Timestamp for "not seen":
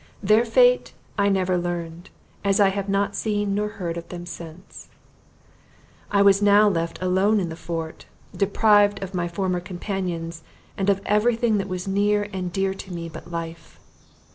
2.89-3.53